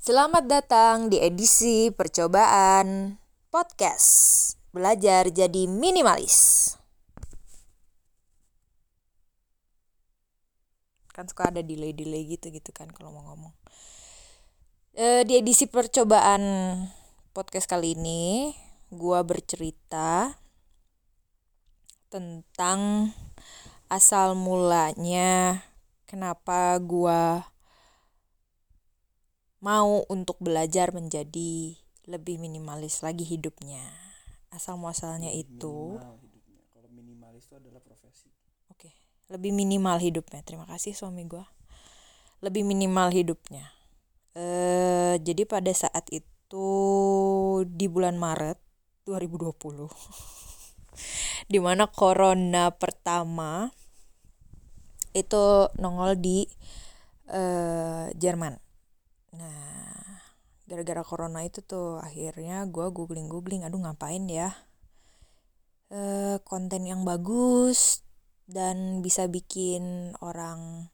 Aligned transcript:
Selamat 0.00 0.48
datang 0.48 1.12
di 1.12 1.20
edisi 1.20 1.92
percobaan 1.92 3.20
podcast. 3.52 4.08
Belajar 4.72 5.28
jadi 5.28 5.68
minimalis. 5.68 6.72
Kan 11.12 11.28
suka 11.28 11.52
ada 11.52 11.60
delay-delay 11.60 12.32
gitu 12.32 12.48
gitu 12.48 12.72
kan 12.72 12.88
kalau 12.88 13.12
mau 13.12 13.28
ngomong. 13.28 13.52
E, 14.96 15.28
Di 15.28 15.36
edisi 15.36 15.68
percobaan 15.68 16.40
podcast 17.36 17.68
kali 17.68 17.92
ini 17.92 18.56
Gua 18.88 19.20
bercerita 19.20 20.32
tentang 22.08 23.12
asal 23.92 24.32
mulanya 24.32 25.60
kenapa 26.08 26.80
gua 26.80 27.52
mau 29.60 30.04
untuk 30.08 30.36
belajar 30.40 30.92
menjadi 30.92 31.76
lebih 32.08 32.36
minimalis 32.40 33.04
lagi 33.04 33.24
hidupnya. 33.24 33.84
Asal 34.50 34.80
muasalnya 34.80 35.30
itu. 35.30 36.00
hidupnya. 36.00 36.64
Kalau 36.74 36.88
minimalis 36.90 37.46
itu 37.46 37.54
adalah 37.54 37.80
profesi. 37.84 38.28
Oke. 38.72 38.92
Lebih 39.30 39.52
minimal 39.54 40.00
hidupnya. 40.02 40.42
Terima 40.42 40.66
kasih 40.66 40.96
suami 40.96 41.24
gue 41.24 41.44
lebih 42.40 42.64
minimal 42.64 43.12
hidupnya. 43.12 43.68
Eh 44.32 45.20
jadi 45.20 45.44
pada 45.44 45.70
saat 45.76 46.08
itu 46.08 46.66
di 47.68 47.86
bulan 47.86 48.16
Maret 48.16 48.58
2020 49.04 49.86
di 51.52 51.58
mana 51.58 51.86
corona 51.90 52.72
pertama 52.74 53.68
itu 55.10 55.66
nongol 55.78 56.14
di 56.18 56.46
uh, 57.34 58.06
Jerman 58.14 58.69
Nah, 59.34 60.22
gara-gara 60.66 61.02
corona 61.06 61.42
itu 61.46 61.62
tuh 61.62 61.98
akhirnya 62.02 62.66
gue 62.66 62.86
googling-googling, 62.90 63.66
aduh 63.66 63.82
ngapain 63.82 64.26
ya? 64.26 64.54
E, 65.90 66.00
konten 66.46 66.86
yang 66.86 67.02
bagus 67.02 68.02
dan 68.50 69.02
bisa 69.02 69.30
bikin 69.30 70.14
orang 70.22 70.90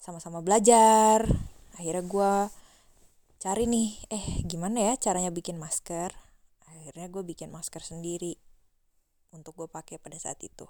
sama-sama 0.00 0.44
belajar. 0.44 1.24
Akhirnya 1.76 2.04
gue 2.04 2.32
cari 3.40 3.64
nih, 3.64 3.88
eh 4.12 4.26
gimana 4.44 4.92
ya 4.92 4.94
caranya 5.00 5.32
bikin 5.32 5.56
masker? 5.56 6.12
Akhirnya 6.68 7.08
gue 7.08 7.24
bikin 7.24 7.48
masker 7.48 7.80
sendiri 7.80 8.36
untuk 9.32 9.56
gue 9.56 9.68
pakai 9.68 9.96
pada 9.96 10.16
saat 10.20 10.40
itu. 10.44 10.68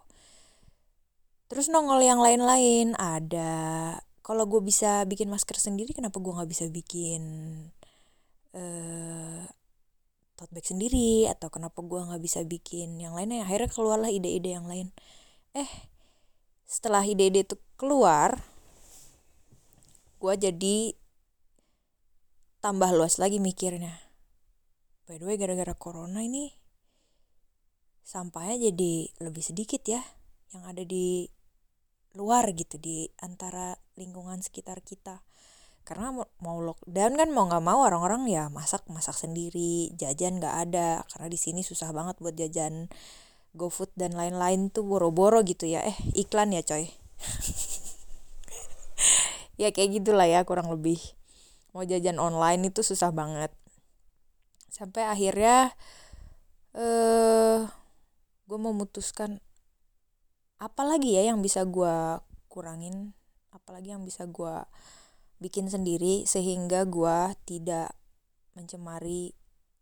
Terus 1.50 1.66
nongol 1.66 2.06
yang 2.06 2.22
lain-lain 2.22 2.94
ada 2.94 3.98
kalau 4.20 4.44
gue 4.44 4.60
bisa 4.60 5.04
bikin 5.08 5.32
masker 5.32 5.56
sendiri 5.56 5.96
kenapa 5.96 6.20
gue 6.20 6.32
nggak 6.32 6.50
bisa 6.50 6.68
bikin 6.68 7.22
uh, 8.52 9.44
tote 10.40 10.52
bag 10.56 10.64
sendiri? 10.64 11.28
Atau 11.28 11.52
kenapa 11.52 11.84
gue 11.84 12.00
nggak 12.00 12.22
bisa 12.24 12.40
bikin 12.44 12.96
yang 12.96 13.12
lainnya? 13.12 13.44
Akhirnya 13.44 13.68
keluarlah 13.68 14.08
ide-ide 14.08 14.56
yang 14.56 14.64
lain. 14.64 14.92
Eh 15.56 15.68
setelah 16.64 17.02
ide-ide 17.02 17.42
itu 17.42 17.56
keluar 17.74 18.38
gue 20.20 20.34
jadi 20.36 20.76
tambah 22.60 22.92
luas 22.92 23.16
lagi 23.16 23.40
mikirnya. 23.40 23.96
By 25.08 25.16
the 25.16 25.26
way 25.26 25.40
gara-gara 25.40 25.72
corona 25.74 26.22
ini 26.22 26.54
sampahnya 28.04 28.70
jadi 28.70 28.92
lebih 29.22 29.42
sedikit 29.42 29.80
ya 29.86 30.02
yang 30.50 30.66
ada 30.66 30.82
di 30.82 31.30
luar 32.14 32.50
gitu 32.54 32.76
di 32.76 33.06
antara 33.22 33.78
lingkungan 33.94 34.42
sekitar 34.42 34.82
kita. 34.82 35.22
Karena 35.86 36.12
mau 36.14 36.58
lockdown 36.60 37.16
kan 37.16 37.28
mau 37.32 37.48
nggak 37.48 37.64
mau 37.64 37.82
orang-orang 37.82 38.28
ya 38.30 38.46
masak 38.52 38.84
masak 38.92 39.16
sendiri 39.16 39.90
jajan 39.96 40.38
nggak 40.38 40.56
ada. 40.70 41.02
Karena 41.08 41.26
di 41.30 41.38
sini 41.40 41.62
susah 41.66 41.90
banget 41.90 42.20
buat 42.20 42.34
jajan 42.36 42.90
GoFood 43.54 43.94
dan 43.98 44.14
lain-lain 44.14 44.70
tuh 44.70 44.86
boro-boro 44.86 45.42
gitu 45.42 45.66
ya. 45.66 45.82
Eh 45.86 45.96
iklan 46.14 46.54
ya 46.54 46.62
coy. 46.62 46.86
Ya 49.60 49.68
kayak 49.76 50.00
gitulah 50.00 50.24
ya 50.24 50.40
kurang 50.48 50.72
lebih. 50.72 50.96
Mau 51.76 51.84
jajan 51.84 52.16
online 52.16 52.72
itu 52.72 52.80
susah 52.80 53.12
banget. 53.12 53.52
Sampai 54.72 55.04
akhirnya 55.04 55.76
eh 56.72 57.68
gue 58.48 58.58
memutuskan 58.58 59.44
apalagi 60.60 61.16
ya 61.16 61.32
yang 61.32 61.40
bisa 61.40 61.64
gue 61.64 62.20
kurangin? 62.52 63.16
Apalagi 63.50 63.96
yang 63.96 64.04
bisa 64.06 64.28
gue 64.28 64.62
bikin 65.40 65.72
sendiri 65.72 66.28
sehingga 66.28 66.84
gue 66.84 67.34
tidak 67.48 67.96
mencemari 68.52 69.32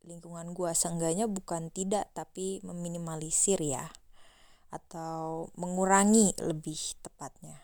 lingkungan 0.07 0.55
gue 0.55 0.71
seenggaknya 0.73 1.27
bukan 1.27 1.69
tidak 1.75 2.09
tapi 2.15 2.63
meminimalisir 2.63 3.59
ya 3.59 3.91
atau 4.71 5.51
mengurangi 5.59 6.33
lebih 6.41 6.79
tepatnya. 7.03 7.59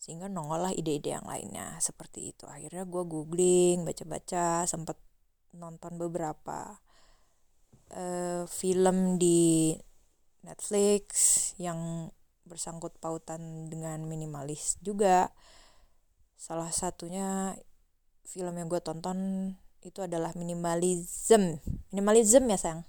Sehingga 0.00 0.28
nongol 0.28 0.68
lah 0.68 0.72
ide-ide 0.74 1.16
yang 1.16 1.26
lainnya 1.28 1.80
seperti 1.80 2.32
itu. 2.32 2.44
Akhirnya 2.44 2.84
gue 2.84 3.02
googling 3.04 3.88
baca-baca 3.88 4.68
sempat 4.68 4.96
nonton 5.54 5.96
beberapa 5.96 6.76
uh, 7.94 8.44
film 8.44 9.16
di 9.16 9.72
Netflix 10.44 11.02
yang 11.56 12.12
bersangkut 12.44 12.92
pautan 13.00 13.72
dengan 13.72 14.04
minimalis 14.04 14.76
juga. 14.84 15.32
Salah 16.36 16.68
satunya 16.68 17.56
film 18.28 18.54
yang 18.60 18.68
gue 18.68 18.84
tonton 18.84 19.52
itu 19.80 20.04
adalah 20.04 20.36
minimalism. 20.36 21.60
Minimalism 21.92 22.44
ya 22.52 22.58
sayang? 22.60 22.82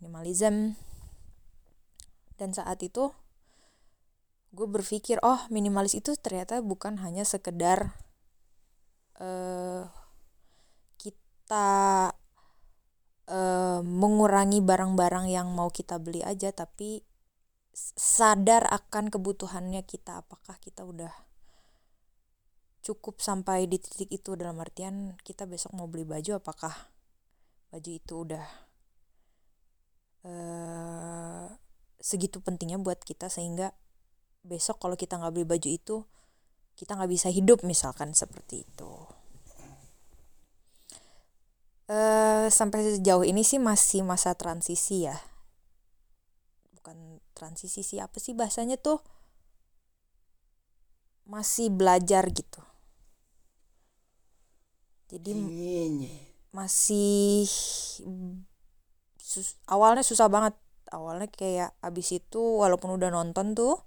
Minimalism. 0.00 0.76
Dan 2.36 2.52
saat 2.52 2.80
itu 2.84 3.12
gue 4.52 4.68
berpikir 4.68 5.16
oh 5.24 5.40
minimalis 5.48 5.96
itu 5.96 6.12
ternyata 6.20 6.60
bukan 6.60 7.00
hanya 7.00 7.24
sekedar 7.24 7.96
uh, 9.16 9.88
kita 11.00 12.12
mengurangi 14.02 14.58
barang-barang 14.58 15.30
yang 15.30 15.54
mau 15.54 15.70
kita 15.70 16.02
beli 16.02 16.26
aja 16.26 16.50
tapi 16.50 17.06
sadar 17.94 18.66
akan 18.66 19.14
kebutuhannya 19.14 19.86
kita. 19.86 20.26
Apakah 20.26 20.58
kita 20.58 20.82
udah 20.82 21.14
cukup 22.82 23.22
sampai 23.22 23.70
di 23.70 23.78
titik 23.78 24.10
itu? 24.10 24.34
Dalam 24.34 24.58
artian 24.58 25.14
kita 25.22 25.46
besok 25.46 25.78
mau 25.78 25.86
beli 25.86 26.02
baju 26.02 26.42
apakah 26.42 26.74
baju 27.70 27.90
itu 27.94 28.14
udah 28.26 28.44
uh, 30.26 31.46
segitu 32.02 32.42
pentingnya 32.42 32.82
buat 32.82 33.00
kita 33.00 33.30
sehingga 33.30 33.72
besok 34.42 34.82
kalau 34.82 34.98
kita 34.98 35.16
nggak 35.16 35.32
beli 35.32 35.46
baju 35.46 35.68
itu 35.70 35.96
kita 36.74 36.98
nggak 36.98 37.10
bisa 37.14 37.28
hidup 37.30 37.62
misalkan 37.62 38.10
seperti 38.12 38.66
itu 38.66 38.92
uh, 41.92 42.46
sampai 42.48 42.96
sejauh 42.98 43.22
ini 43.22 43.44
sih 43.44 43.60
masih 43.60 44.00
masa 44.02 44.32
transisi 44.32 45.04
ya. 45.04 45.16
Bukan 46.80 47.20
transisi 47.36 47.84
sih 47.84 48.00
apa 48.00 48.16
sih 48.16 48.32
bahasanya 48.32 48.80
tuh? 48.80 49.04
Masih 51.28 51.68
belajar 51.68 52.26
gitu. 52.32 52.60
Jadi 55.12 55.36
masih 56.56 57.44
sus, 59.20 59.60
awalnya 59.68 60.00
susah 60.00 60.32
banget. 60.32 60.56
Awalnya 60.92 61.28
kayak 61.32 61.72
abis 61.80 62.20
itu 62.20 62.40
walaupun 62.40 62.92
udah 62.96 63.08
nonton 63.08 63.56
tuh 63.56 63.80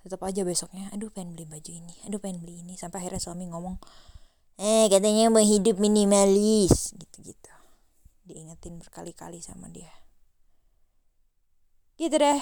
tetap 0.00 0.24
aja 0.24 0.48
besoknya 0.48 0.88
aduh 0.96 1.12
pengen 1.12 1.36
beli 1.36 1.44
baju 1.44 1.70
ini 1.76 1.94
aduh 2.08 2.18
pengen 2.18 2.42
beli 2.42 2.62
ini. 2.62 2.74
Sampai 2.74 3.02
akhirnya 3.02 3.22
suami 3.22 3.46
ngomong 3.50 3.78
eh 4.60 4.92
katanya 4.92 5.32
mau 5.32 5.40
hidup 5.40 5.80
minimalis 5.80 6.92
gitu-gitu. 6.92 7.52
Diingetin 8.28 8.76
berkali-kali 8.76 9.40
sama 9.40 9.72
dia. 9.72 9.88
Gitu 11.96 12.12
deh. 12.12 12.40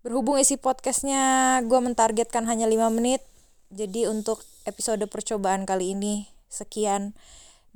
Berhubung 0.00 0.40
isi 0.40 0.56
podcastnya 0.56 1.60
gue 1.68 1.80
mentargetkan 1.84 2.48
hanya 2.48 2.64
5 2.64 2.88
menit. 2.88 3.20
Jadi 3.68 4.08
untuk 4.08 4.40
episode 4.64 5.04
percobaan 5.12 5.68
kali 5.68 5.92
ini 5.92 6.24
sekian 6.48 7.12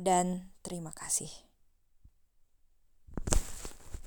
dan 0.01 0.49
terima 0.65 0.97
kasih 0.97 1.52